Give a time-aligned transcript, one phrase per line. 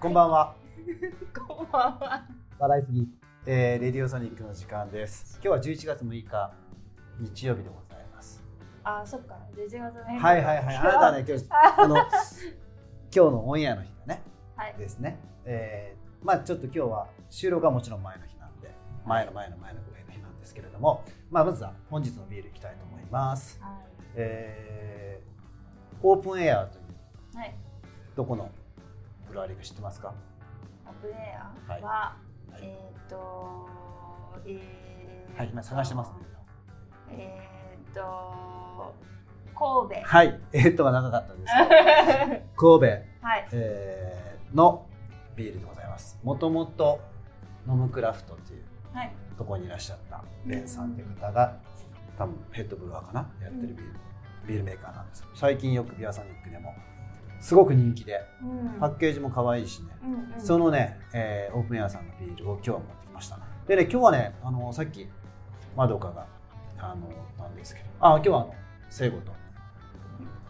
[0.00, 0.54] こんばんは。
[1.34, 2.24] こんばんは。
[2.56, 3.08] 笑いすぎ、
[3.46, 5.40] えー、レディオソニックの時間です。
[5.42, 6.54] 今日は11月6日
[7.18, 8.40] 日曜日でございます。
[8.84, 9.36] あ、そっか。
[9.56, 10.18] 11月ね。
[10.20, 10.76] はいはいはい。
[10.78, 12.06] あなたはね今日あの 今
[13.10, 14.22] 日のオンエアの日だね。
[14.54, 14.74] はい。
[14.78, 15.18] ですね。
[15.44, 18.70] えー、まあちょっと今日は収録はもちろん前の日なんで、
[19.04, 23.60] 前の前の前のぐらいの日なんですけれども、まあまずは本日のビールいきたいと思います。
[23.60, 23.80] は
[24.14, 26.84] えー、オープンエアという
[27.34, 27.36] い。
[27.36, 27.54] はい。
[28.14, 28.48] どこの
[29.28, 30.14] ブルワリーか知ってますか？
[30.86, 32.16] オープンエアは、
[32.50, 33.68] はいえっ、と、
[34.46, 36.16] えー、はい、今探してますね。
[37.10, 38.94] えっ、と、
[39.54, 40.06] 神戸。
[40.06, 42.42] はい、えーっとが長かったんですけど。
[42.80, 43.48] 神戸、はい。
[43.52, 44.86] えーの
[45.36, 46.18] ビールでございます。
[46.22, 47.00] もともと
[47.66, 49.12] ノムクラフトっていうはい。
[49.36, 51.58] ところにいらっしゃったベンさんっていう方が
[52.16, 53.20] 多分ヘッドブルワーかな？
[53.42, 53.84] やってるビール、
[54.46, 56.74] ビールメーカーなんです最近よくビアソニックでも
[57.40, 58.80] すごく人気でうん。
[58.80, 65.08] パッケージも可愛いしね、うんうん、そのね、えーオープンエアさんのビールを今日は持ってきましたでね今日はねあのさっき
[65.76, 66.26] まどかが
[66.78, 68.54] あのなんですけどあ今日はあの
[68.90, 69.32] 聖子と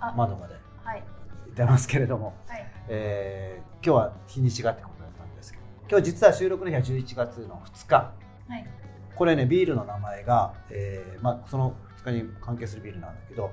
[0.01, 1.03] あまどかではい。
[1.47, 2.67] 言ってますけれどもはい。
[2.89, 8.67] えー今日は日にちがってことだったんですけど今日実は収録の日は11月の2日はい。
[9.15, 13.51] これねビールの名前が、えーまあ、その2日に関係するビールなんだけど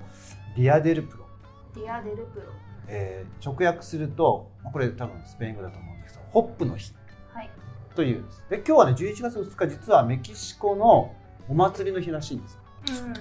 [0.56, 1.26] Día de Lúpulo、
[1.76, 2.45] Día de Lúpulo。
[2.88, 6.94] えー直訳するとまあこれ多分スペイン語だと思うんですけどホップの日
[7.33, 7.50] はい。
[7.95, 11.13] というんですで今日はね11月2日実はメキシコの
[11.47, 13.13] お祭りの日らしいんですうん。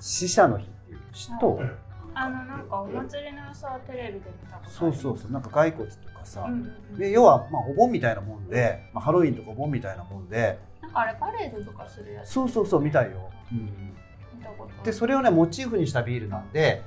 [0.00, 1.78] 死者の日っていう知っとう
[2.14, 4.70] あの、なんかお祭りの様子はテレビで見たこと。
[4.70, 6.98] そうそうそうなんか骸骨とかさ、うんうんうん。
[6.98, 14.84] で要はまあお盆みたいなもんで、まあ、ハロウィンとかお盆みたいなもんでなんかあれパレードとかするやつそうそうそうみたいよ、見たことある。
[14.84, 16.82] でそれをねモチーフにしたビールなんで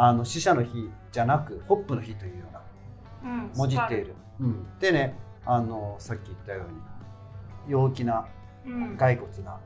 [0.00, 2.62] あの死者の日じゃなくホップの日というような
[3.20, 6.80] うん、もじっている、うん、でねあのさっき言ったように
[7.72, 8.26] 陽気な
[8.64, 8.96] うん。
[8.96, 9.58] 骸骨が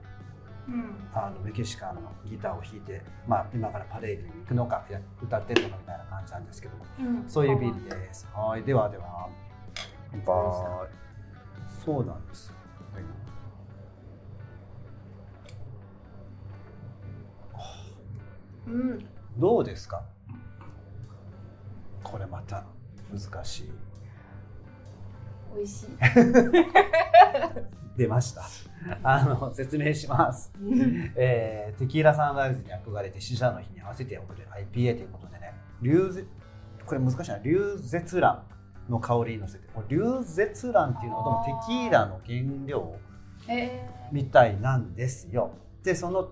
[0.69, 0.97] うん。
[1.13, 7.29] あのメキシカンのギターを弾いて、まあ、今からパレードに行くのかや歌ってるのかみたいな感じなんですけどもうん。
[7.29, 8.27] そういうビールです。
[8.33, 8.63] はい。
[8.63, 9.29] ではでは。
[10.13, 10.89] 乾杯
[11.85, 12.55] そうなんですよ。
[18.69, 19.07] うん。
[19.37, 20.03] どうですか？
[22.03, 22.65] これまた
[23.11, 23.73] 難しい。
[25.55, 25.89] 美味しい。
[27.97, 28.43] 出ました。
[29.03, 30.53] あの説明します、
[31.15, 36.25] えーテキーラサンライズに憧れて死者の日に合わせて送る IPA ということでね流ゼ
[36.85, 37.39] これ難しいな。
[37.39, 38.43] 流絶卵
[38.89, 42.97] の香りに乗せて流絶卵っていうのはどうもテキーラの原料
[43.49, 45.53] えみたいなんですよ。
[45.83, 46.31] でその、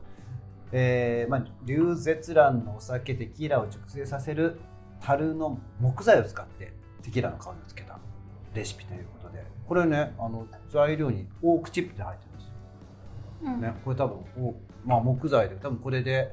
[0.73, 4.61] えーまあ、流絶卵のお酒テキーラを熟成させる
[5.01, 6.73] 樽の木材を使って
[7.03, 7.99] テキーラの香りをつけた
[8.55, 12.53] レシピということでこれねあの材料にオークチップって入ってるんですよ。
[13.45, 13.61] ーうん。
[13.61, 16.33] ね、これ多分お、まあ、木材で多分これで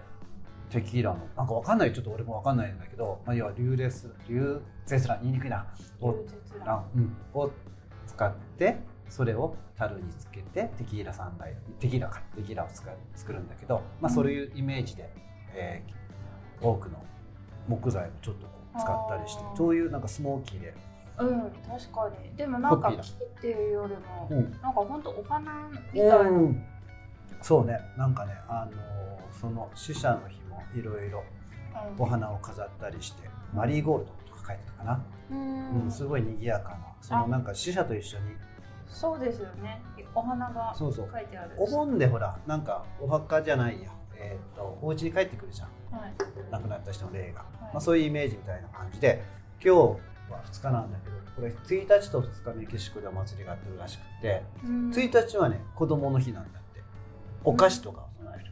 [0.69, 5.65] テキーラのなんかわかんないちょっと俺もわかんないんだけど、まあ、要は流レス流絶卵言いにくいな。
[6.01, 6.15] を
[6.95, 7.51] うん、を
[8.05, 12.67] 使ってそれを樽につけてテキーラ三代テキーラかテキーラを
[13.15, 15.09] 作るんだけど、まあ、そういうイメージで、
[15.53, 16.07] えー
[16.61, 17.03] 多くの
[17.67, 20.73] 木材をちょっとこう使ったりしてそういうなんかスモーキーで、
[21.19, 22.35] うん、確かに。
[22.35, 24.51] でもなんか木っていうよりも、うん。
[24.51, 26.17] なんか本当お花みたいな。
[26.17, 26.63] うん。
[27.41, 27.79] そうね。
[27.97, 28.97] なんかね、あのー
[29.39, 31.23] その死者の日もいろいろ
[31.99, 36.77] お花を飾ったりしてマリーゴールドとか書いてたかな、うん、うん、すごい賑やかな。
[37.01, 38.23] そのなんか死者と一緒に。
[38.89, 39.81] そうですよね。
[40.15, 41.09] お花がそうそう。
[41.13, 41.51] 書いてある。
[41.57, 45.69] お盆でほらなんかお墓じゃないやえっ、とお家に帰ってくるじゃん。
[45.99, 46.13] はい。
[46.51, 47.43] 亡くなった人の霊が、い。
[47.61, 49.23] まあ、そういうイメージみたいな感じで
[49.63, 49.79] 今日
[50.31, 54.89] は2日なんだけどこれ1日と2日メキシコでお祭りがあってるらしくてうん。
[54.91, 56.81] 1日はね子供の日なんだって。
[57.43, 58.51] お菓子とかを備える、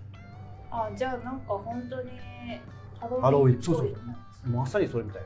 [0.71, 2.09] あ、じゃあなんか本当に
[3.21, 4.49] ハロウィンそうそうそう。
[4.49, 5.23] まさにそれみたい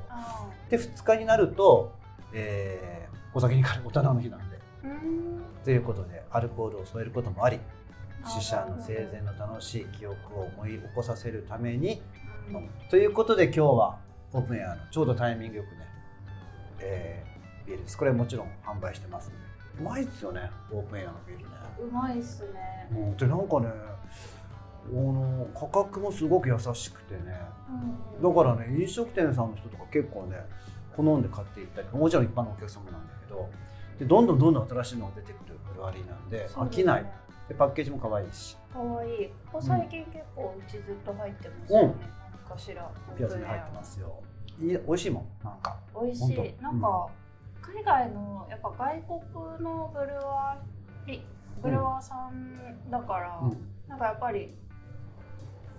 [0.69, 1.91] で2日になると、
[2.33, 4.59] えーお酒にから大人の日なんで。
[4.83, 5.43] ーうん。
[5.63, 7.59] ということでアルコールを添えることもありあ
[8.25, 12.01] 死者の生前の楽しい記憶を思い起こさせるために
[12.51, 13.97] うんということで今日は
[14.33, 15.87] オープンエアのちょうどタイミングよくね、
[16.79, 17.29] えー
[17.69, 17.97] ビールです。
[17.97, 19.37] これもちろん販売してますんで。
[19.79, 21.49] うまいっすよねオープンエアのビールね、
[21.79, 22.87] うまいっすね。
[22.91, 23.67] うん、でなんかね
[24.91, 27.39] あの価格もすごく優しくてね。
[28.19, 28.33] うん。
[28.35, 30.37] だからね飲食店さんの人とか結構ね
[30.97, 33.49] 好んで買っていったりもちろん一般のお客様なんだけど
[33.99, 36.45] でどんどんどんどん新しいのが出てくるブルワリーなんでね。
[36.55, 37.05] 飽きない
[37.49, 38.55] でパッケージも可愛いし。
[38.71, 39.23] かわい。
[39.23, 39.27] い。
[39.51, 41.95] ここ最近結構うちずっと入ってますよね。
[42.47, 42.91] 何かしら。
[43.17, 44.21] ピアスに入ってますよ。
[44.59, 45.77] いい美味しいもんなんか。
[45.99, 46.61] 美味しい。
[46.61, 47.09] なんか、
[47.61, 49.03] 海外のやっぱ外
[49.57, 51.23] 国のブルワーリ
[51.61, 53.57] ブルワーさんだから、うん。
[53.87, 54.55] なんかやっぱり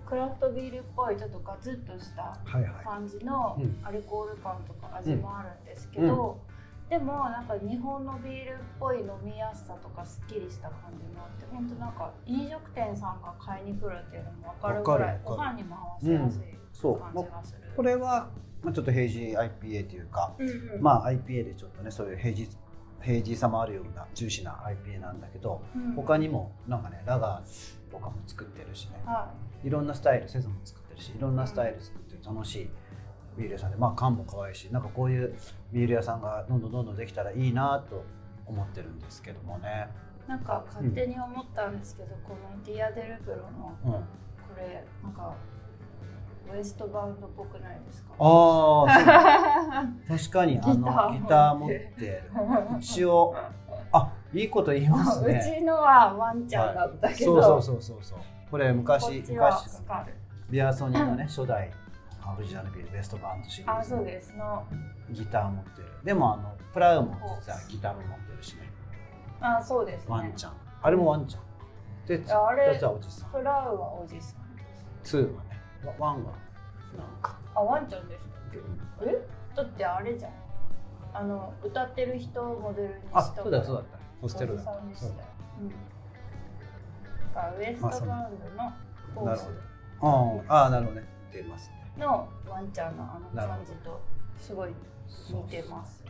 [0.05, 2.37] クラフトビールっぽいちょっとガツッとした
[2.83, 3.79] 感じのうん。
[3.81, 6.37] アルコール感とか味もあるんですけど、
[6.91, 16.41] でもなんか日本のビールっぽい飲みやすさとかすっきりした感じもあって本当なんか飲食店さんが買いに来るっていうのも分かるぐらいご飯にも合わせやすい
[16.73, 16.99] そう。
[16.99, 17.61] 感じがする。
[17.77, 18.29] これは、
[18.61, 20.81] まあ、ちょっと平時 IPA というか、うんうん。
[20.81, 22.49] まあ IPA でちょっとねそういう平時
[23.01, 24.51] 平時さもあるようなジューシーな
[24.85, 25.93] IPA なんだけどうん。
[25.93, 29.01] 他にもなんかねラガーとかも作ってるしね。
[29.05, 29.31] は
[29.63, 29.69] い。
[29.69, 32.69] ろんなスタイルセゾンも作ってるしいろんなスタイル作ってる楽しい
[33.37, 35.35] ビール屋さんでまあ缶も可愛いしなんかこういう
[35.71, 38.03] ビール屋さんがどんどんどんどんできたらいいなと
[38.45, 39.87] 思ってるんですけどもね、
[40.27, 43.99] い、なんか勝手に思ったんですけど、この Día de Lúpulo のうん、こ
[44.57, 45.33] れなんか
[46.53, 48.13] ウエストバウンドっぽくないですか？
[48.19, 51.79] ああ確かにあのギター持って。
[51.99, 52.23] る
[52.79, 53.35] 一応
[53.93, 58.19] あいいこと言います うねちのはワンちゃんだったけど、そうそうそうそうそう。
[58.49, 59.81] これこ昔昔
[60.49, 61.71] ビアソニーのね初代
[62.37, 64.33] オリジナルビールベストバンドシリあーズのそうです。
[64.35, 64.63] の。
[65.11, 65.87] ギター持ってる。
[66.03, 68.69] でもあのプラウも実はギターも持ってるしね。
[69.41, 70.07] あそうですね。
[70.09, 70.53] ワンちゃん。
[70.81, 71.41] あれもワンちゃん。
[72.07, 73.31] でああれ2つはおじさん。
[73.31, 74.41] プラウはおじさん。
[75.03, 75.59] 2はね。
[75.99, 76.31] ワワンは
[76.97, 77.37] なんか。
[77.55, 78.25] あワンちゃんです
[79.01, 79.27] え？
[79.55, 80.31] だってあれじゃん。
[81.13, 83.17] あの歌ってる人をモデルにした。
[83.17, 83.97] あそうだそうだった。
[84.21, 85.15] ホステルだおじさんでしそうだ。
[87.33, 88.71] からウエストバウンドの
[89.15, 89.49] コース。
[90.49, 91.07] ああなるほどね。
[91.31, 94.01] 出ますねのワンちゃんのあの感じと
[94.39, 94.71] すごい
[95.29, 96.03] 似てます。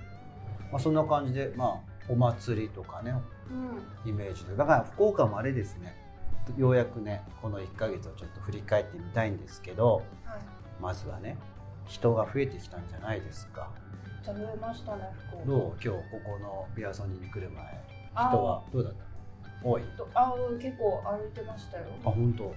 [0.71, 1.79] まあ、そんな感じでまあ
[2.09, 3.13] お祭りとかね
[3.49, 4.09] うん。
[4.09, 4.55] イメージで。
[4.55, 5.95] だから福岡もあれですね。
[6.57, 10.41] ようやくねこの1ヶ月をちょっと振り返ってみたいんですけどはい。
[10.81, 11.37] まずはね
[11.87, 13.69] 人が増えてきたんじゃないですか。
[14.23, 15.45] じゃあ増えましたね福岡。
[15.45, 15.61] どう？
[15.73, 17.63] 今日ここのビアソニーに来る前
[18.13, 19.03] あ人はどうだった
[19.63, 22.53] 多いとあ結構歩いてましたよあ本当。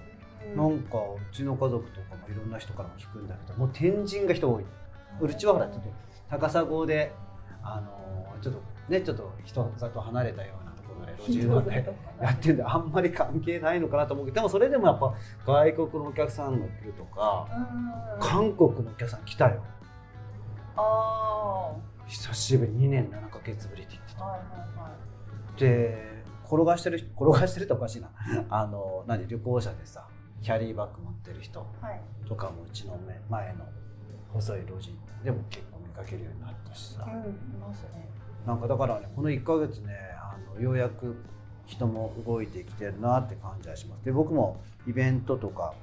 [0.53, 0.55] うん。
[0.57, 4.65] なんかうちの家族とかもいろんな人からも聞くんだけどもう天神が人多い。
[5.21, 5.89] うちはほらちょっと
[6.29, 7.11] 高砂で
[7.63, 11.85] あのーちょっとねちょっと人里離れたようなところで路地裏で
[12.21, 15.13] やってるんであんまり関係ないのかなと思うけどでもそれでもやっぱ
[15.45, 18.19] 外国のお客さんが来るとかうん。
[18.19, 19.63] 韓国のお客さん来たよ。
[20.77, 21.73] あ
[22.07, 24.23] 久しぶり2年7ヶ月ぶりって言ってた。
[24.25, 24.89] あはいはいは
[25.55, 25.59] い。
[25.59, 28.09] で転がしてる人転がしてるっておかしいな。
[28.49, 30.05] あの何旅行者でさ
[30.41, 32.01] キャリーバッグ持ってる人はい。
[32.27, 32.99] とかもうちの
[33.29, 33.65] 前の
[34.33, 38.07] 細い路地でも結構見かけるようになったしさ、うんいますね。
[38.45, 41.15] なんかだからねこの1ヶ月ねあのようやく
[41.65, 44.05] 人も動いてきてるなって感じはします。
[44.05, 45.73] で僕もイベントとか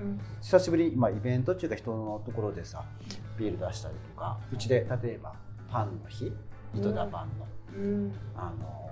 [0.00, 0.20] うん。
[0.40, 2.84] 久しぶりに、まあ、イベントっていうか人のところでさ
[3.38, 5.34] ビール出したりとかうちで例えば
[5.70, 6.32] パンの日
[6.74, 8.12] 糸田パンの、うん。
[8.36, 8.90] あの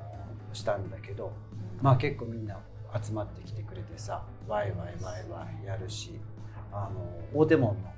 [0.52, 1.32] したんだけど
[1.80, 2.58] まあ結構みんな
[3.02, 6.18] 集まってきてくれてさワイワイワイワイやるし
[6.72, 7.00] あの
[7.34, 7.92] 大手門の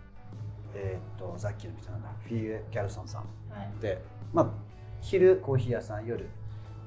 [0.74, 3.80] えーっとさっきの人なんだフィー・ギャルソンさんはい。
[3.80, 4.02] で、
[4.32, 4.46] まあ、
[5.00, 6.28] 昼コーヒー屋さん夜、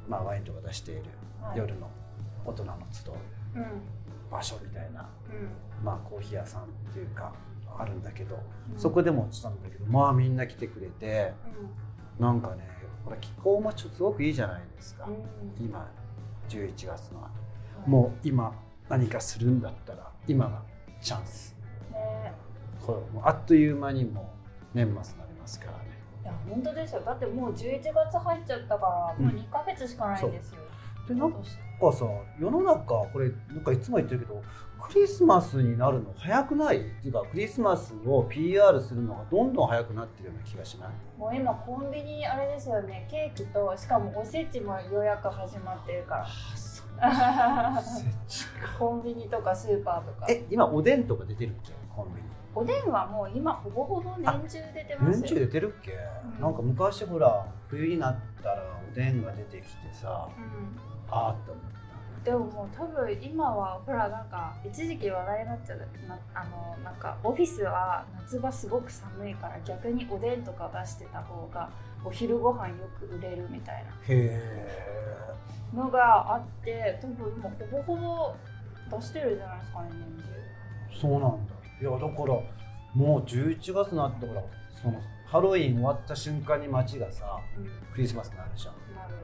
[0.07, 1.03] まあ、ワインとか出している
[1.41, 1.57] はい。
[1.57, 1.89] 夜の
[2.45, 3.13] 大人の集う
[3.55, 3.61] うん。
[3.61, 3.67] うん
[4.31, 5.07] 場所みたいな、
[5.83, 7.31] まあ、コーヒー屋さんっていうか
[7.77, 8.39] あるんだけど、
[8.77, 11.33] そこででもしたんだけどまあみんな来てくれて
[12.19, 12.67] なんかね
[13.03, 15.07] これ気候もちょっとすごくいいじゃないですか、
[15.59, 15.87] 今
[16.49, 17.29] 11月の後
[17.85, 18.53] もう今
[18.89, 20.61] 何かするんだったら今が
[21.01, 21.55] チャンス。
[21.89, 22.33] うね
[22.85, 24.21] これもうあっという間にも
[24.73, 25.85] う年末になりますからね。
[26.23, 27.01] いや本当ですよ。
[27.01, 30.57] だってもう11月入っちゃったからもう2ヶ月しかないんですよ、
[31.07, 32.05] でなんかさ
[32.39, 34.41] 世の中これなんかいつも言ってるけど
[34.79, 36.77] クリスマスになるの早くない？
[36.77, 40.89] っていうかクリスマスを PR するのがどんどん早くなってるような気がしない？
[41.17, 43.07] もう今コンビニあれですよね。
[43.09, 46.27] ケーキとしかもおせちも予約始まってるから
[48.79, 50.25] コンビニとかスーパーとか。
[50.29, 51.73] え今おでんとか出てるっけ？
[51.95, 52.27] コンビニ。
[52.53, 56.41] おでんはもう今ほぼほぼ年中出てます年中よ、出てるっけ、うん。
[56.41, 60.77] なんか昔ほら冬になったらおでんが出てきてさうん。
[61.11, 61.63] あーって思っ
[62.25, 71.69] でももう多分今はほらなんか一時期話題になっちゃうなあのなんかオフィスは夏場すごく寒いから逆におでんとか出してた方が
[72.05, 73.91] お昼ご飯よく売れるみたいな。
[73.91, 74.95] たへえ
[75.73, 77.95] のがあって多分今ほぼほ
[78.89, 79.89] ぼ出してるじゃないですかね
[80.89, 81.53] 年そうなんだ。
[81.81, 82.39] いやだから
[82.93, 84.43] もう11月になってから
[84.81, 88.73] そのハロウィン終わった瞬間に街がさ中、うん、クリスマスになるじゃん。
[88.95, 89.15] なる。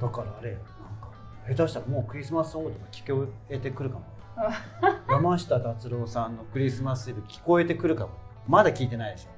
[0.00, 0.66] だからあれよなん
[1.00, 1.10] か
[1.48, 4.04] 下手したらもうクリスマスソングとか聞こえてくるかも。
[5.08, 8.10] 山下達郎さんのクリスマスイブ聞こえてくるかも。
[8.48, 9.30] まだ聞いてないでしょ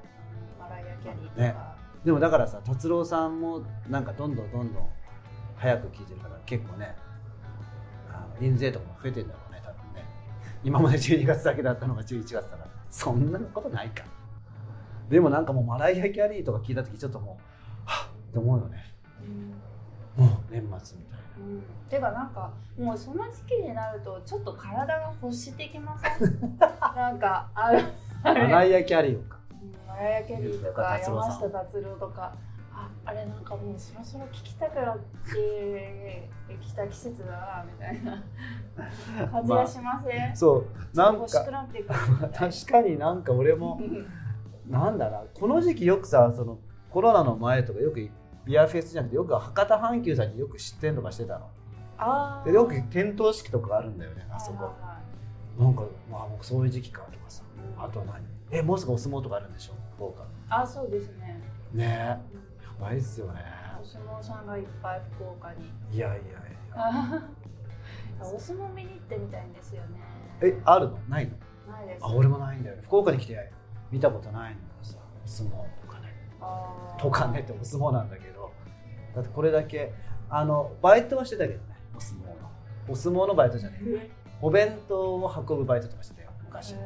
[0.59, 1.76] マライア・キャリーとか、ね
[2.07, 4.87] でもだからさ達郎さんもなんかどんどんどんどん
[5.57, 6.95] 早く聞いてるから結構ね
[8.39, 10.05] 印税とかも増えてんだろうね多分ね。
[10.63, 12.67] 今まで12月だけだったのが11月だから。
[12.89, 14.05] そんなことないか。
[15.09, 17.43] でもなんかもうマライア・キャリーとか聞いた時ちょっともう
[17.83, 18.85] はっって思うよね。
[20.15, 21.25] もう年末みたいな。
[21.39, 26.57] うん、てかなんかもうその時期になるとちょっと体が欲してきません
[26.95, 27.83] なんかある
[28.23, 29.31] マライア・キャリーをか。
[29.31, 29.36] うん
[29.87, 32.33] マライア・キャリーとか山下達郎とか
[32.73, 36.29] ああれなんかもうそろそろ聞きたくなって
[36.61, 38.23] きた季節だなみたいな。
[39.31, 40.57] 感じがしません、そ
[40.93, 41.65] うなん欲しくか
[42.31, 43.81] 確かになんか俺も
[44.67, 46.59] なんだなこの時期よくさその
[46.91, 48.07] コロナの前とかよく
[48.45, 51.49] ビアフェスじゃなくてよく博多阪急さんによく出店とかしてたの？
[51.97, 52.49] あー。
[52.51, 54.65] でよく点灯式とかあるんだよねあそこ。
[54.65, 54.99] はいはいは
[55.59, 55.63] い。
[55.63, 55.81] なんか
[56.11, 57.43] まあもうそういう時期かとかさ。
[57.77, 58.36] うんあとは何？
[58.51, 59.73] えもうすぐお相撲とかあるんでしょ？
[59.95, 60.23] 福岡。
[60.49, 61.41] あそうですね、
[61.73, 62.21] ねや
[62.79, 63.41] ばいっすよね。
[63.81, 65.65] お相撲さんがいっぱい福岡に。
[65.95, 66.21] いやいやい
[66.75, 67.23] や。
[68.25, 69.99] お相撲見に行ってみたいんですよね。
[70.41, 70.97] えあるの？
[71.09, 71.73] ないの？
[71.73, 72.05] ないです。
[72.05, 72.81] あ俺もないんだよね。
[72.83, 73.51] 福岡に来て
[73.91, 76.13] 見たことないのがさお相撲とかね。
[76.97, 78.51] とかねってお相撲なんだけど。
[79.15, 79.93] だってこれだけ
[80.29, 82.33] あのバイトはしてたけどねお相撲の。
[82.87, 84.09] お相撲のバイトじゃねえ。
[84.41, 86.73] お弁当を運ぶバイトとかしてたよ昔。
[86.73, 86.77] へ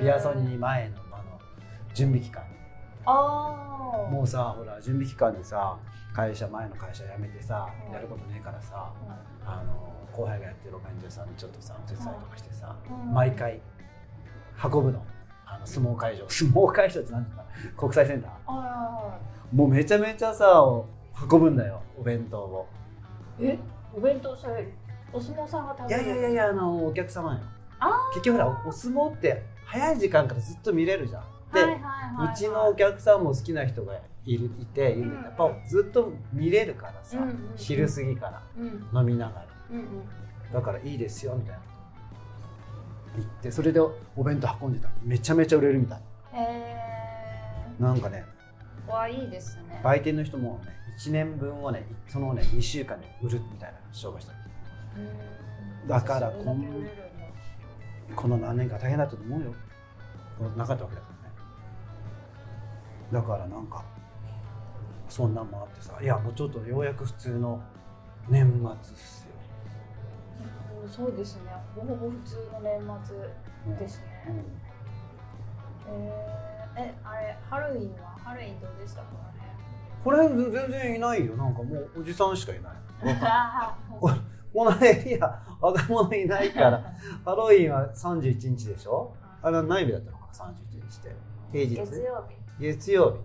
[0.00, 0.02] ー。
[0.02, 1.01] ビアソニー前の
[1.94, 2.42] 準備期間。
[3.04, 5.76] ああもうさほら準備期間でさ
[6.14, 7.92] 会社前の会社辞めてさうん。
[7.92, 8.92] やることねえからさ
[9.44, 9.72] あの
[10.12, 13.12] 後輩がやってるお弁当屋さんにちょっとさお手伝いとかしてさうん。
[13.14, 13.60] 毎回
[14.62, 15.04] 運ぶの。
[15.46, 16.24] あの相撲会場。
[16.30, 18.30] 相撲会場って何て言うか国際センター。
[18.46, 19.18] あ
[19.52, 20.62] もうめちゃめちゃさ
[21.30, 22.66] 運ぶんだよお弁当を。
[23.38, 23.58] ーえ？
[23.94, 24.72] お弁当それ
[25.12, 26.02] お相撲さんが食べる？
[26.04, 27.40] いやいやいやいやあのお客様よ。
[27.80, 31.22] あ結局ほらお相撲って早い時間からずっと見れるじゃん。
[31.22, 32.32] で、はいはいはいはい。
[32.32, 33.94] うちのお客さんも好きな人が
[34.24, 35.28] いるいているんだ。
[35.28, 37.52] やっぱずっと見れるからさ、うんうんうん。
[37.56, 38.98] 昼過ぎからうん。
[38.98, 39.46] 飲みながら。
[39.70, 39.86] うんうん。
[40.52, 41.60] だからいいですよみたいな。
[43.16, 43.92] 言ってそれでお
[44.24, 44.88] 弁当運んでた。
[45.02, 46.00] めちゃめちゃ売れるみたい。
[46.34, 46.76] へ
[47.78, 48.24] なんかね
[48.88, 49.80] えわいいですね。
[49.84, 54.32] 売店の人もね1年分をねそのね2週間で売るみたいな商売した。
[54.96, 55.88] うん。
[55.88, 56.92] だからそれだけ売れるんだ。
[58.16, 59.54] この何年か大変だったと思うよ。
[60.56, 61.11] なかったわけだか
[63.12, 63.84] だからなんか
[65.08, 67.60] そんなんもあってさいやもうちょっとようやく普通の
[68.28, 69.28] 年末っすよ、
[70.84, 71.42] うんそうですね。
[71.76, 73.16] ほぼほぼ普通の年末
[73.66, 74.04] うんですね、
[75.88, 75.94] うん。
[75.94, 78.08] えー、えあれハロウィンは？
[78.18, 79.02] ハロウィンどうでした？
[79.02, 79.56] かね。
[80.02, 81.36] これ全然いないよ。
[81.36, 82.72] なんかもうおじさんしかいない。
[83.22, 84.10] あ こ
[84.52, 86.82] このエリア若者いないから
[87.24, 89.14] ハロウィンは31日でしょ？
[89.40, 91.16] あれは何日だったのかな？31日って。
[91.52, 91.76] 平日。
[91.76, 93.18] 月曜日月曜日。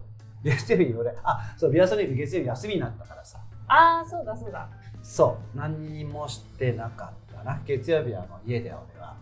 [0.44, 3.40] 月曜日俺あそうビアソニック月曜日休みになったからさ。
[3.68, 4.70] ああそうだそうだ。
[5.02, 5.58] そう。
[5.58, 7.60] 何にもしてなかったな。
[7.66, 9.16] 月曜日はあの家で俺は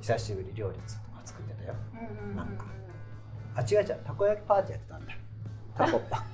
[0.00, 0.88] 久しぶり料理とか
[1.24, 1.74] 作ってたよ。
[1.92, 2.66] うんうんうんなんか。
[3.54, 4.00] あ違う違う。
[4.04, 5.12] たこ焼きパーティーやってたんだ。
[5.76, 6.24] タコパ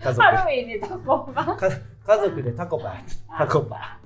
[0.00, 0.22] 家族。
[0.22, 1.68] ハロウィンにタコパ か
[2.06, 3.98] 家族でタコパやってたタコパ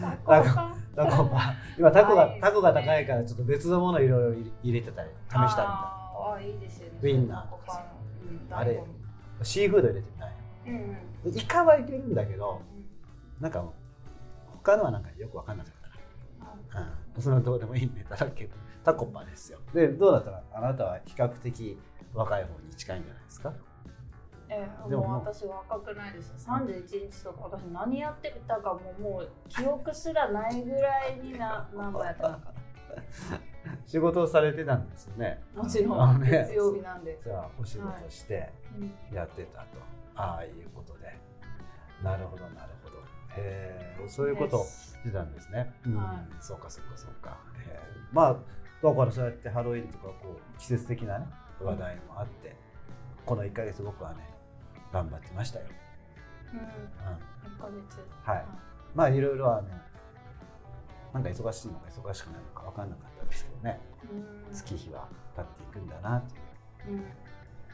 [0.00, 2.38] タコパタコパ今タコがね。
[2.40, 6.98] タコが高いからちょっと別のものいろいろ入れてたり試したりみたいあーあーいいですよね。
[7.02, 7.42] ウインナー。
[7.42, 7.80] タコパの
[8.48, 8.82] うんあれ
[9.42, 10.32] シーフード入れてみたい
[10.66, 11.38] うんうん。
[11.38, 12.60] イカはいけるんだけど
[13.40, 13.64] なんか
[14.46, 15.72] 他のはなんかよく分かんなかっ
[16.72, 16.80] た。
[16.80, 19.58] なうん、そのどうでもいいネタだけどタコパですよ。
[19.74, 21.78] でどうだったらあなたは比較的
[22.14, 23.52] 若い方に近いんじゃないですか？
[24.48, 32.52] えー、でももう私若くないです31日とか私何やってたかももう記憶すらないぐらいにな何番やったのか
[33.86, 35.40] 仕事をされてたんですよね。
[35.54, 39.78] もちろあのねん月曜日なんで、じゃあお仕事してうんやってたと、
[40.16, 41.16] ああいうことで。
[42.02, 42.96] なるほどなるほど。
[43.36, 47.38] へえそういうことをしてたんですね、うんはそうかそうかそうか。
[48.12, 48.36] まあ
[48.82, 51.26] だからそうやってハロウィンとかこう季節的なね
[51.62, 52.56] 話題もあって、
[53.24, 54.28] この1ヶ月僕はね
[54.92, 55.66] 頑張ってましたよ、
[56.52, 58.00] うん、うん、1ヶ月。
[58.24, 58.44] はい。
[58.94, 59.68] まあいろいろあの
[61.16, 63.80] なんか忙しいのか忙しくないのか分かんなかったですけどね。
[64.48, 64.54] うん。
[64.54, 67.00] 月日は経っていくんだなといううん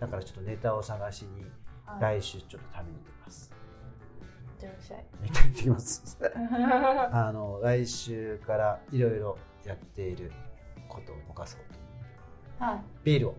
[0.00, 1.44] だからちょっとネタを探しに
[1.86, 2.20] はい。
[2.20, 3.52] 来週ちょっと旅に出ます。
[4.56, 5.04] いってらっしゃい。
[5.22, 6.18] めっちゃ行ってきます。
[7.12, 10.32] あの来週からいろいろやっている
[10.88, 11.60] ことをぼかそう
[12.58, 12.82] とはい。
[13.04, 13.36] ビールを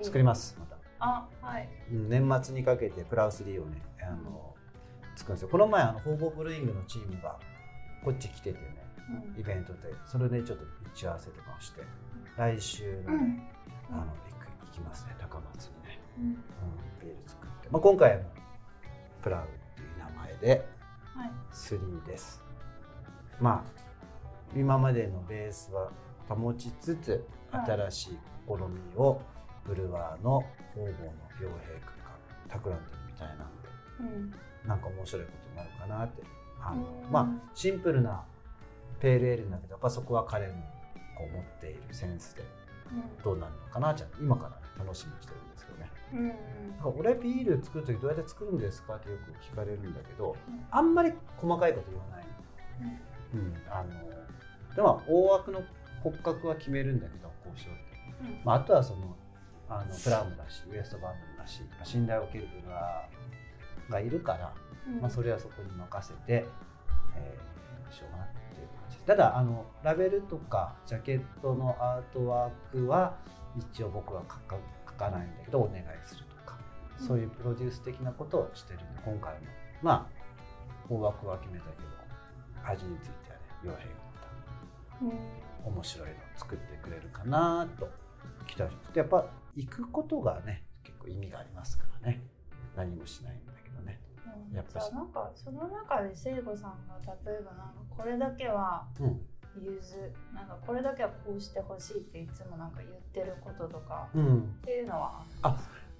[0.00, 0.76] 作りますまた。
[1.00, 1.68] あはい。
[1.92, 4.54] うん年末にかけてプラウスリーをねあの
[5.16, 5.48] 作るんですよ。
[5.50, 7.38] この前あのホーボーブルーイングのチームが
[8.04, 8.76] こっち来ててね
[9.34, 9.40] うん。
[9.40, 11.82] イベントでそれでちょっと打ち合わせとかをして
[12.36, 13.50] 来週のね、
[13.90, 14.06] あの行
[14.38, 16.24] く行きますね高松にね、うん。
[16.24, 16.34] うん、
[17.00, 18.24] ビール作って、まあ、今回も
[19.22, 20.66] プラウっていう名前で
[21.14, 21.30] はい。
[21.52, 22.42] 3です。
[23.40, 23.80] まあ
[24.56, 25.90] 今までのベースは
[26.28, 27.66] 保ちつつはい。
[27.66, 29.20] 新しい試みを
[29.66, 30.40] ブルワーの
[30.74, 30.92] 方々の
[31.38, 32.10] 傭兵君が
[32.48, 33.44] 企んでるみたいなんで
[34.00, 34.34] うん。
[34.68, 36.22] なんか面白いことになるかなって
[36.62, 38.24] あのうんまあシンプルな
[39.00, 40.52] ペールエールだけどやっぱそこは彼の
[41.16, 42.42] こう持っているセンスで
[43.24, 45.90] どうなるのかなじゃあ今から、ね、楽しみにしてるんですけどね。
[46.84, 46.98] うん。
[46.98, 50.66] 俺ビール作る時どうやって作るんですかってよく聞かれるんだけどうん。
[50.70, 52.26] あんまり細かいこと言わない、
[53.34, 55.62] うん、あのでも大枠の
[56.02, 57.80] 骨格は決めるんだけど交渉って、
[58.22, 58.40] うん。
[58.44, 59.16] まあ、あとはその
[59.68, 64.69] あのプラムだしウエストバンドだしまあ信頼を受けるブルワーがいるから、うん
[65.00, 66.46] まあ、それはそこに任せて、
[67.16, 67.50] えー
[67.92, 68.98] しようかなっていう感じ。
[68.98, 73.16] ただあのラベルとかジャケットのアートワークは
[73.56, 76.56] 一応僕は書か書かないんだけどお願いするとか、
[77.00, 77.06] うん。
[77.06, 79.40] そういうプロデュース的なことをしてるんで今回も。
[79.82, 80.20] まあ
[80.88, 81.88] 大枠は決めたけど
[82.64, 83.90] 味についてはね洋平が
[85.00, 87.88] まうんた面白いのを作ってくれるかなと
[88.46, 92.22] 期待してやっぱ行くことがね結構意味がありますからね。
[92.76, 93.40] 何もしない
[94.52, 94.90] やっぱし。
[94.90, 99.20] じゃあなんかその中で聖子さんが例えばなんかこれだけはうん。
[99.60, 99.96] 譲
[100.32, 104.38] なんかこれだけはこうしてほしいっていつもなんか言ってることとかうん。
[104.38, 105.56] っていうのはあ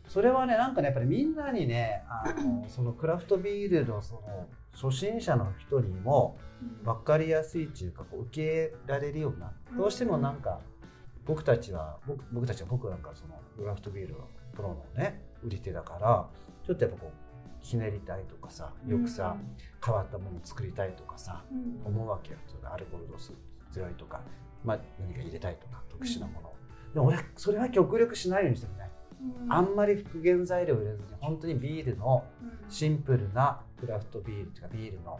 [0.07, 6.39] それはねなんかねやっぱりみんなにねあの そのクラフトビールのその初心者の人にも
[6.85, 10.61] 分かりやすいっていうかこう受け入れられるようなどうしてもなんか
[11.27, 16.29] 僕たちは僕僕たちは僕なんかそのクラフトビールのプロのね売り手だから
[16.65, 17.30] ちょっとやっぱこう
[17.61, 19.37] ひねりたいとかさよくさ、
[19.85, 21.87] 変わったものを作りたいとかさうん。
[21.87, 22.39] 思うわけよ。
[22.65, 23.33] アルコール度数
[23.71, 24.21] 強いとか、
[24.65, 26.55] まあ、何か入れたいとか特殊なものを、
[26.95, 28.91] でも俺それは極力しないようにしてるね、
[29.45, 29.53] うん。
[29.53, 32.71] あんまり復元材料を入れずに本当にビールのうん。
[32.71, 35.19] シンプルなクラフトビールっていうかビールの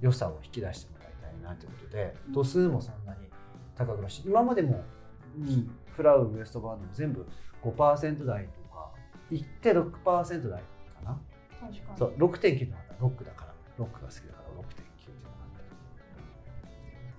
[0.00, 2.32] 良さを引き出してもらいたいなということでうん。
[2.32, 3.28] 度数もそんなに
[3.76, 4.82] 高くないし今までも、
[5.38, 7.26] うん、フラウウエストバーンドも全部
[7.62, 8.90] 5%台とか
[9.30, 10.62] いって6%台
[11.96, 13.54] そう6.9のあったロックだから。
[13.78, 15.58] ロックが好きだから6.9っていうのがあっ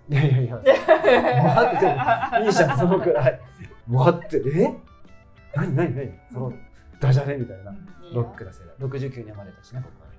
[0.07, 0.55] たいやいやいや。
[1.43, 3.41] もう待っていいじゃんそのくらい。
[3.87, 4.75] 待ってえ？
[5.55, 6.19] 何何何？
[6.31, 6.53] その
[6.99, 7.73] ダジャレみたいな。
[8.13, 10.13] ロックだ世代69年生まれたしね僕はね。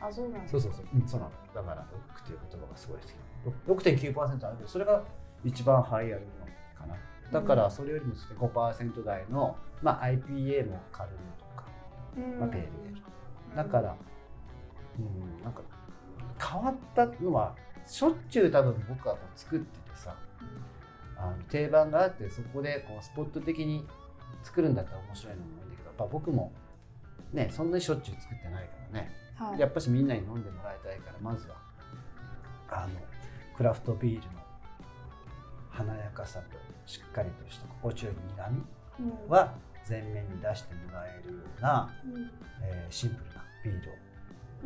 [0.00, 0.48] あそうなんだ。
[0.48, 1.32] そうそうそう、うん、そうなの。
[1.54, 5.02] だからロックっていう言葉がすごい好き6.9%あるけどそれが
[5.44, 6.26] 一番ハイアルの
[6.78, 6.96] かな。
[7.32, 11.64] だからそれよりもですね5%台の、まあ、IPA もカルネとか、
[12.40, 13.02] まあ、ペールエール
[13.56, 13.96] だから、
[14.98, 15.02] う
[15.40, 15.62] ん、なんか
[16.38, 17.54] 変わったのは
[17.86, 20.16] しょっちゅう多分僕はこう作っててさ
[21.16, 23.86] あの定番があってそこでこうスポット的に
[24.42, 26.52] 作るんだったら面白いのもいいんだけどやっぱ僕も
[27.32, 29.10] ねそんなにしょっちゅう作ってないからね。
[29.36, 29.60] はい。
[29.60, 31.56] やっぱしみんなに飲んでもらいたいからまずは
[32.70, 33.00] あの
[33.56, 34.22] クラフトビールの
[35.70, 39.30] 華やかさとしっかりとした心地よい苦みうん。
[39.30, 39.54] は
[39.88, 42.30] 前面に出してもらえるような、うん。
[42.62, 43.29] えーシンプルな
[43.64, 43.94] ビールを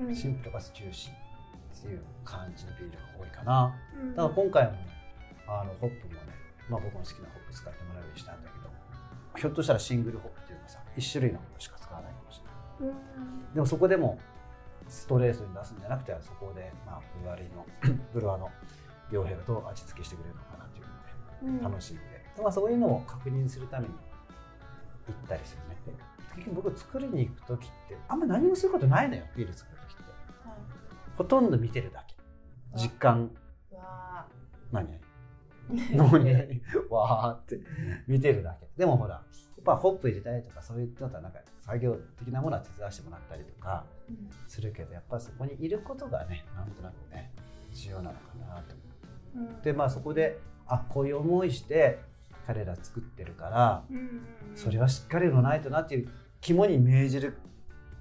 [0.07, 3.75] うんシンプルかつジューシーっていう感じのビールが多いかな。
[4.01, 4.79] うんだから今回もね、
[5.47, 6.21] あのホップもね、
[6.69, 8.71] まあ、僕の好きなホップ使ってもらうようにしたんだけど、
[9.39, 12.41] ひょっとしたらシングルホップっていうかさ、1種類のホップしか使わないかもし
[12.81, 12.95] れない。
[12.95, 14.19] うんでもそこでも
[14.89, 17.67] ストレートに出すんじゃなくて、そこで、まあ、ブルワリーの
[18.13, 18.51] ブルワの
[19.11, 22.03] 傭兵がどう味付けしてくれるのかなっていうので、うん楽しんで、
[22.43, 23.95] まあ、そういうのを確認するために
[25.07, 25.75] 行ったりするね。
[26.37, 30.03] で結局僕作りに行く時って、あんま何もすることないのよ、ビール作る時って。
[30.49, 30.59] はい。
[31.17, 32.15] ほとんど見てるだけ。
[32.77, 33.31] 実感。
[34.73, 35.97] 何ー。
[35.97, 36.61] 々何？
[36.91, 37.61] 々わーって。
[38.07, 38.69] 見てるだけ。
[38.77, 44.29] でもほらやっぱホップ入れたりとかそういったなんか作業的なものは手伝わせてもらったりとかうん。
[44.47, 47.33] するけどやっぱそこにいることがねなんとなくね
[47.73, 48.75] 重要なのかなと。
[49.35, 49.55] 思うん。
[49.57, 52.01] ってまあそこであこういう思いして
[52.47, 54.03] 彼ら作ってるからうんうん
[54.51, 54.57] うん。
[54.57, 56.09] それはしっかりのないとなっていう
[56.45, 57.39] 肝に銘じる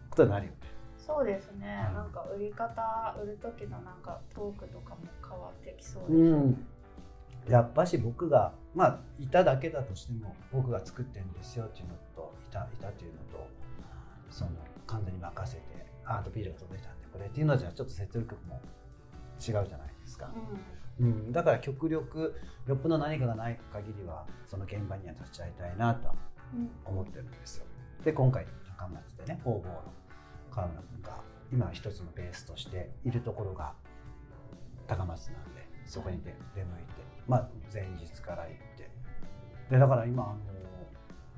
[0.10, 0.58] ことになるよね。
[0.98, 1.96] そうですね、うん。
[1.96, 6.68] なんか売り方売る時のなんかトークとかも変わってきそうです、うん。
[7.48, 13.48] やっぱし僕がまあいただけだとしても僕が作ってるんですよっていうのといたいたっていうのと
[14.30, 14.52] その
[14.88, 15.64] 完全に任せて
[16.06, 18.60] アートビールが届いたんでこれっていうのじゃちょっと説得力も
[19.40, 20.30] 違うじゃないですか、
[21.00, 22.36] うん、だから極力
[22.68, 26.10] よっぽど何かがない限りはその現場には立ち会いたいなと
[26.54, 27.66] うん思ってるんですよ
[28.04, 28.46] で今回
[28.78, 29.84] 高松でね工房の
[30.52, 33.74] 川村君が今一つのベースとしているところが
[34.88, 36.94] 高松なんでそこに出出向いて、
[37.28, 38.90] まあ、前日から行って。
[39.70, 40.36] でだから今あの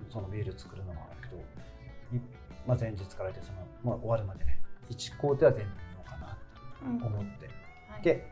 [0.09, 1.41] そのビール作るのもあるけど、
[2.17, 2.21] い
[2.67, 6.37] まあ、前日から行ってその、まあ、終わるまでね1工程は全部見ようかな
[6.87, 7.47] うんと思って
[7.89, 8.27] はいで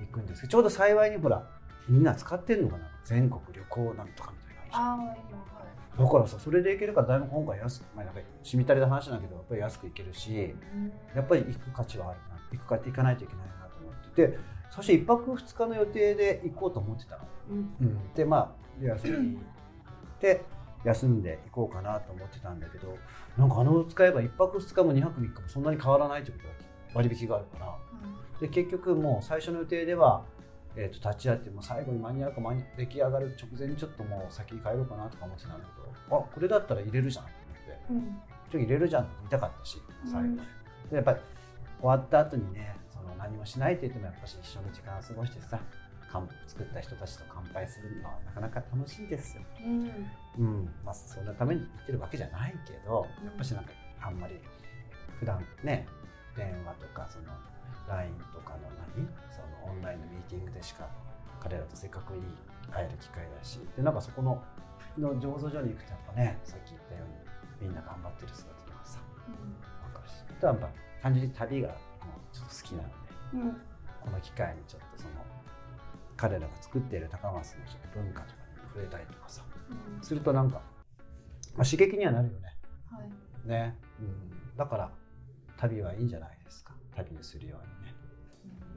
[0.00, 0.42] 行くんです。
[0.42, 1.48] けどちょうど幸いにほら
[1.88, 2.90] みんな使ってんのかな？
[3.04, 5.16] 全国旅行なんとかみたいなのあ
[5.98, 10.54] だからさそれでいけるからだいぶ今回安く、まあ、なんかしみたりな話だけどやっぱり安くいけるし
[11.14, 14.38] やっぱり行く価値はあるな行くか行かないといけないなと思ってて
[14.70, 17.22] そして1泊2日の予定で行こうと思ってたの、
[17.80, 18.14] うん。
[18.14, 19.38] でまあで休み
[20.20, 20.44] で
[20.84, 22.96] 休んで行こうかなと思ってたんだけど
[23.36, 26.54] なんかあの使えば1泊2日も2泊3日もそんなに変わらないということが
[26.94, 27.76] 割引があるから。
[28.40, 30.24] で結局もう最初の予定では、
[30.76, 32.40] えー、と立ち会ってもう最後に間に合うか
[32.76, 35.77] 出来上がる直前にちょっともう先に帰ろうかなとか思ってたんだけど
[36.10, 37.92] あこれだったら入れるじゃんと思って。
[37.92, 38.00] うん。
[38.00, 38.06] ちょ
[38.48, 41.18] っと入れるじゃんって言いたかったし最後、うんでやっぱり
[41.80, 45.60] 終わった後にねその何もしないって言ってもやっぱし一緒に時間を過ごしてさ
[46.10, 49.42] 乾作った人たちと乾杯するのはなかなか楽しいですよ。
[49.62, 49.92] うん。
[50.38, 50.70] うん。
[50.82, 53.26] まあ、そんなために言ってるわけじゃないけどうん。
[53.26, 54.40] やっぱしなんかあんまり
[55.20, 55.86] 普段ね
[56.34, 57.24] 電話とかその
[57.88, 60.88] LINE とかの何そのオンラインのミーティングでしか
[61.40, 62.22] 彼らとせっかくいい
[62.72, 64.42] 会える機会だしでなんかそこの
[64.98, 67.04] の醸造所に行くとやっぱねさっき言ったよ
[67.60, 68.98] うにみんな頑張ってる姿とかさ
[69.84, 70.12] わかるし。
[70.30, 70.68] あとはやっぱ
[71.02, 71.76] 単純に旅がもう
[72.34, 72.94] ちょっと好きなんで
[73.34, 73.40] うん。
[73.40, 73.56] うん
[74.00, 75.14] この機会にちょっとその
[76.16, 80.02] 彼らが作っている高松のちょっと文化とかに触れたりとかさうん。
[80.02, 80.62] するとなんか、
[81.56, 82.56] まあ、刺激にはなるよね。
[82.90, 83.48] はい。
[83.48, 84.90] ね、うん、だから
[85.58, 86.72] 旅はいいんじゃないですか。
[86.94, 87.94] 旅にするようにね、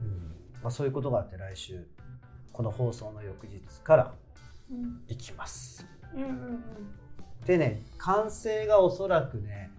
[0.00, 0.62] うん。
[0.62, 1.86] まあ、そういうことがあって来週
[2.52, 4.14] この放送の翌日から
[4.70, 5.02] うん。
[5.08, 6.64] 行きますうんうん
[7.46, 9.70] でね完成がおそらくね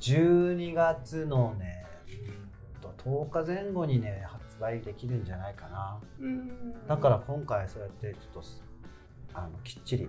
[0.00, 6.00] 12月のねうんと10日前後にね発売できるんじゃないかな。
[6.20, 8.48] うんだから今回そうやってちょっと
[9.34, 10.08] あのきっちり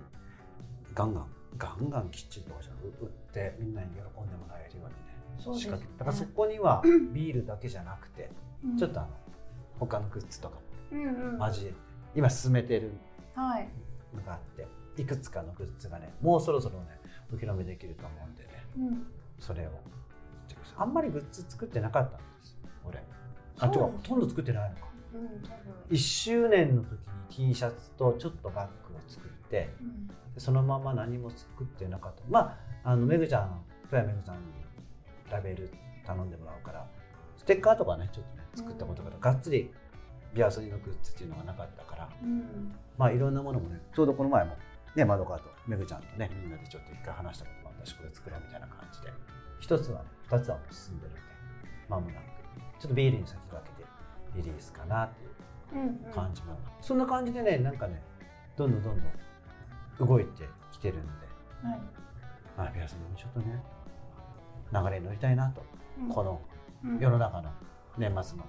[0.94, 1.26] ガンガン
[1.58, 5.00] ガンガンきっちりとかじゃ売ってみんなに喜んでもらえるようにね
[5.38, 5.60] そうね。
[5.60, 5.98] 仕掛け。
[5.98, 6.82] だからそこには
[7.12, 8.30] ビールだけじゃなくて
[8.64, 8.76] うん。
[8.78, 9.10] ちょっとあの
[9.78, 10.56] 他のグッズとか
[10.92, 11.76] うんうんも交えて
[12.14, 12.92] 今進めてる
[13.34, 13.68] はい。
[14.16, 14.62] のがあって。
[14.62, 14.66] い
[15.04, 17.00] くつかのグッズがねもうそろそろね
[17.32, 19.06] お披露目できると思うんでねうん。
[19.38, 19.70] それを。
[20.76, 23.02] あんまりグッズ作ってなかったんです俺。
[23.58, 23.72] あそう。
[23.72, 24.86] てかほとんど作ってないのか。
[25.14, 25.56] うん多分。
[25.90, 30.06] 1周年の時に T シャツとちょっとバッグを作ってうん。
[30.06, 32.22] でそのまま何も作ってなかった。
[32.28, 34.42] まああのめぐちゃん富山めぐちゃんに
[35.30, 35.70] ラベル
[36.06, 36.86] 頼んでもらうから
[37.36, 39.70] ステッカーとかねちょっとね作ったことから、がっつり
[40.34, 42.08] ビアソニのグッズっていうのがなかったから。
[42.22, 42.72] うん。
[42.96, 44.56] まあいろんなものもねちょうどこの前も
[44.96, 46.30] ねまどかとめぐちゃんとね。
[46.42, 49.12] みんなでちょっと一回話したこともあったしこれ作ろうみたいな感じで。
[49.60, 51.20] 一つは二つはもう進んでるんで
[51.88, 52.22] まもなく
[52.80, 53.88] ちょっとビールに先駆けて
[54.36, 55.30] リリースかなっていう
[55.72, 56.12] うんうん。
[56.12, 58.02] 感じも、そんな感じでねなんかね
[58.56, 58.98] どんどんどん
[59.98, 61.10] どん動いてきてるんで。
[61.62, 61.80] はい。
[62.56, 63.62] まあビアソニもちょっとね
[64.72, 65.62] 流れに乗りたいなと、
[66.00, 66.08] うん。
[66.08, 66.40] この
[66.84, 66.98] うん。
[66.98, 67.50] 世の中の
[67.98, 68.44] 年末の。
[68.44, 68.46] っ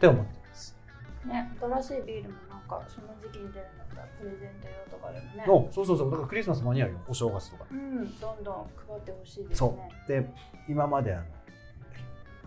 [0.00, 0.76] て思ってます
[1.26, 5.44] ね新しいビールもなんかその時期に出るんだったらプレゼント用とかでもね。
[5.46, 6.10] のそうそうそう。
[6.10, 6.98] だからクリスマス間に合うよ。
[7.08, 7.64] お正月とか。
[7.70, 8.54] うんどんどん
[8.88, 10.08] 配ってほしいですそねう。
[10.08, 10.30] で
[10.68, 11.24] 今まであの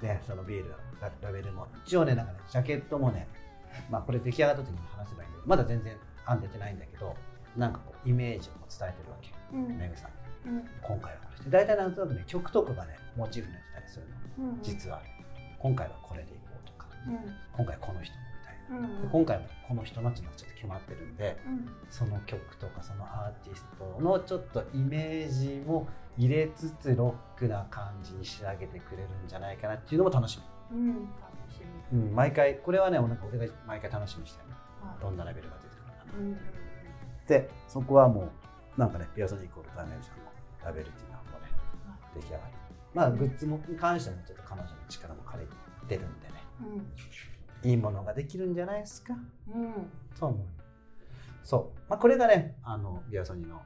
[0.01, 3.27] ねそのビールララベルも一応ねなんかねジャケットもね
[3.89, 7.15] まあこれ出来上がった時に話せばいいんでまだ全然案出てないんだけど
[7.57, 9.29] なんかこうイメージを伝えてるわけ。
[9.53, 9.77] うん。
[9.77, 10.49] めぐさん。
[10.49, 10.65] にうん。
[10.81, 11.37] 今回はこれ。
[11.37, 14.05] して大体なんとなくね曲とかがねモチーフになってたりする
[14.43, 14.49] の。
[14.49, 14.59] うん。
[14.61, 15.01] 実は。
[15.59, 16.87] 今回はこれでいこうとか。
[17.07, 17.17] うん。
[17.57, 18.13] 今回この人
[18.71, 19.01] うん。
[19.01, 21.69] で今回もこの人のっていうのがちょっと決まってるんでうん。
[21.89, 30.39] その曲とかそのアーティストのちょっとイメージも入れつつロックな感じに仕上げてくれるんじゃないかなっていうのも楽し
[30.71, 30.87] うん。
[30.87, 30.97] 楽
[31.49, 31.59] し
[31.91, 31.99] み。
[31.99, 34.49] み、うん、毎回これはねなんか俺が毎回楽しみにしてる。
[34.49, 36.13] はいどんなレベルが出てくるのかな。
[36.19, 36.25] うん。
[36.27, 36.37] うん
[37.27, 38.29] でそこはも
[38.77, 40.31] うなんかねピアソニックオルターネーションの
[40.65, 41.47] ラベルっていうのはもうね
[42.15, 42.55] 出来上がって
[42.93, 46.33] まあグッズもに関してもちょっと彼女の力も借りてるんでね。
[46.61, 46.91] うん
[47.63, 49.13] いいものができるんじゃないですか？
[49.53, 49.73] うん。
[50.19, 50.39] と思う。
[51.43, 53.61] そう、まあ、これがねあのビアソニの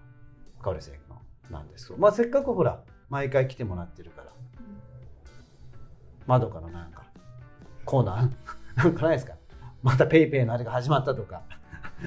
[0.62, 4.31] カオレセのなんですけど、まあ、せっかくほら毎回来てもらってるから。
[6.27, 7.03] 窓からなんか
[7.86, 8.31] コーナー？
[8.84, 9.34] なんかないですか？
[9.84, 11.43] またペイペイのあれが始まったとか。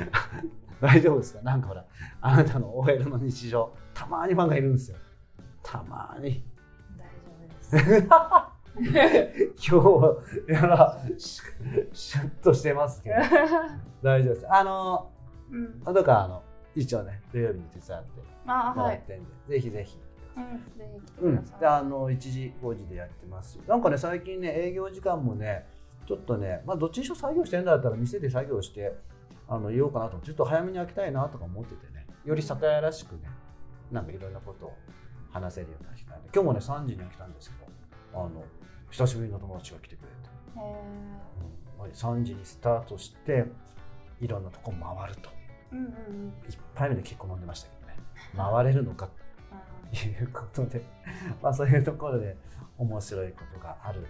[0.81, 1.43] 大丈夫ですか？
[1.43, 1.85] なんかほら
[2.21, 3.73] あなたの OL の日常。
[3.95, 4.97] たまにファンがいるんですよ。
[5.63, 6.45] たまに。
[6.97, 8.09] 大丈夫です
[9.59, 9.81] 今
[10.47, 13.17] 日やらシュッとしてますけど。
[14.03, 14.47] 大丈夫です。
[14.53, 15.11] あの
[15.51, 15.81] うん。
[15.81, 16.43] どうかあの
[16.75, 19.99] 一応ね土曜日に手伝ってもらってんで、ぜひぜひ。
[20.37, 20.45] うん
[20.79, 21.45] ぜひうん。
[21.59, 23.55] であの1時5時でやってます。
[23.55, 25.67] しなんかね最近ね営業時間もね
[26.07, 28.97] ちょっとねまあどっちにしろ作業してるんだったら店で作業して
[29.49, 33.23] あの言おうかなとちょっと早めに開きたいなとか思っててねより酒屋らしくね
[33.91, 34.73] なんかいろんなことを
[35.31, 36.29] 話せるような時間で。
[36.33, 37.69] 今日もね3時には来たんですけど
[38.15, 38.45] あの
[38.91, 40.13] 久しぶりの友達が来てくれて、
[40.61, 43.45] へうん、3時にスタートして
[44.21, 45.31] いろんなとこ回ると。
[45.73, 46.33] ーうんうんうん。
[46.49, 47.97] 一杯目で結構飲んでましたけどね。
[48.37, 49.09] 回れるのか
[49.93, 50.83] ということで。
[51.43, 52.37] まあそういうところで
[52.79, 54.07] 面白いことがある。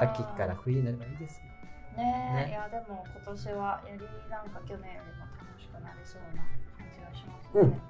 [0.00, 1.54] 秋から冬になればいいですね
[1.96, 2.44] ねね。
[2.48, 7.80] えいやでも今年はよりなんか去年よりも楽しくなりそうな感じがしますね、うん。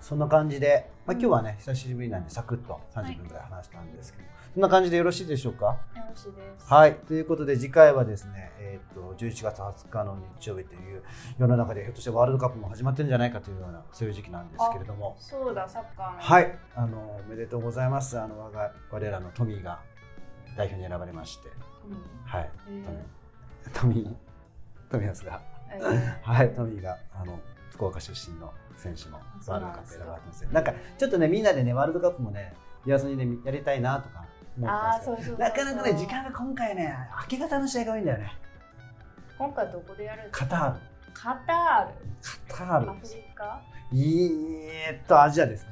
[0.00, 1.20] そんな感じで、まあ、うん。
[1.20, 3.44] 今日はね久しぶりなんでサクッと30分ぐらい。
[3.44, 5.64] 話したんですけど、そんな感じでよろしいでしょうか？
[5.66, 5.76] よ
[6.10, 6.66] ろしいです。
[6.66, 6.94] はい。
[6.96, 11.02] ということで次回はですね、えー、と11月20日の日曜日という
[11.38, 15.16] 世の中でひょっとしてワールドカップも始まってるんじゃないかというようなそういう時期なんですけれども。
[15.18, 16.20] そうだサッカーの。
[16.20, 16.58] はい。
[16.76, 18.20] あのおめでとうございます。
[18.20, 19.80] あの我が我らのトミーが
[20.54, 21.48] 代表に選ばれまして。
[21.48, 22.50] うんはい。
[22.68, 22.84] え
[23.72, 24.04] トミー。
[24.04, 26.30] トミートミースがーえー。
[26.30, 26.54] はい。
[26.54, 30.44] トミーがあの福岡出身の選手のそうワールドカップ選ばれてます。
[30.44, 32.52] よなんかちょっとねみんなでねワールドカップもね
[32.84, 34.26] ビアソニでやりたいなとか
[34.58, 38.32] 思ったんですけどなかなかね時間が今回ね明け方の試合が多いんだよね。
[39.38, 40.46] 今回どこでやるんですか？
[40.46, 40.80] カタール。
[41.14, 41.94] カタール。
[42.48, 43.60] カターアフルですリカ？
[43.92, 45.68] えーっとアジアですね。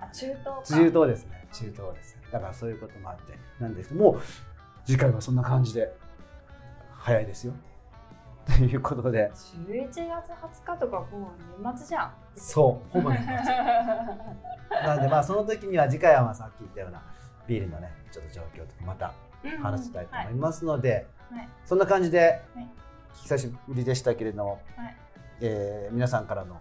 [0.00, 0.62] あ中東か。
[0.64, 1.48] 中東ですね。
[1.52, 2.22] 中東ですね。
[2.32, 4.20] だからそういうこともあってなんですけどもう
[4.84, 5.92] 次回はそんな感じで
[6.98, 7.52] 早いですよ。
[8.46, 9.30] ということで。
[9.34, 10.30] 11月
[10.64, 12.12] 20日とかもう年末じゃん。
[12.36, 13.34] そうほぼ年末。
[14.86, 17.02] なんでまあその時には次回はまあさっき言ったような
[17.46, 19.14] ビールのねちょっと状況とかまた
[19.62, 21.06] 話したいと思いますので、
[21.64, 22.68] そんな感じで、はい。
[23.22, 24.96] 久しぶりでしたけれども、はい。
[25.40, 26.60] えー皆さんからの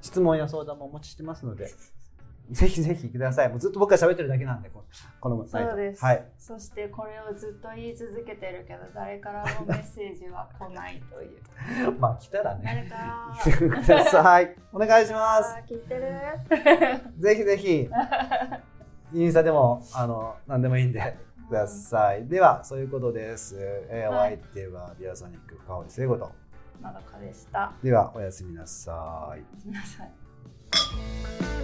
[0.00, 1.70] 質問や相談もお待ちしてますので
[2.50, 3.48] ぜひぜひください。
[3.48, 4.84] もうずっと僕が喋ってるだけなんでこ
[5.20, 11.40] このナイトそうです、はい、そしてこれをずっと言い続けてるけど誰からもメッセージは来ないという。
[12.00, 12.62] まあ来たらね。
[12.64, 14.56] 誰か 来てください。
[14.72, 15.54] お願いします。
[15.68, 16.02] 聞いてる。
[17.18, 17.88] ぜひぜひ
[19.12, 21.16] インスタでもあの何でもいいんで
[21.48, 22.26] ください。
[22.28, 23.56] では、そういうことです。
[23.58, 26.30] えーおはい相手はビアソニック香り聖子と。
[26.80, 29.42] まどかでしたでは、おやすみなさい。
[29.64, 31.59] ごめんなさい